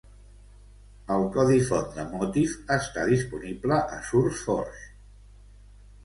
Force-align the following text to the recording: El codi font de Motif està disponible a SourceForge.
El 1.15 1.25
codi 1.33 1.57
font 1.67 1.91
de 1.97 2.05
Motif 2.13 2.55
està 2.75 3.03
disponible 3.11 3.77
a 3.97 3.99
SourceForge. 4.07 4.81